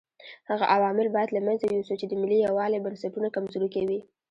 هغه 0.49 0.65
عوامل 0.75 1.07
باید 1.15 1.29
له 1.35 1.41
منځه 1.47 1.65
یوسو 1.67 1.93
چې 2.01 2.05
د 2.07 2.13
ملي 2.21 2.37
یووالي 2.45 2.79
بنسټونه 2.85 3.27
کمزوري 3.35 3.69
کوي. 3.75 3.99